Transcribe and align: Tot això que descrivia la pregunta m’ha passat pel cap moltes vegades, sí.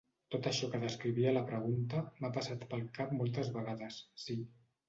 Tot 0.35 0.47
això 0.51 0.69
que 0.71 0.79
descrivia 0.83 1.33
la 1.35 1.43
pregunta 1.51 2.01
m’ha 2.23 2.33
passat 2.39 2.67
pel 2.73 2.85
cap 2.99 3.15
moltes 3.21 3.53
vegades, 3.59 4.01
sí. 4.27 4.43